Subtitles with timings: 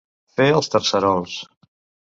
[0.37, 1.39] Fer els tercerols.